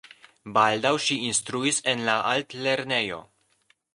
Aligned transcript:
Baldaŭ 0.53 0.93
ŝi 1.07 1.17
instruis 1.25 1.81
en 1.93 2.03
la 2.09 2.17
altlernejo. 2.31 3.23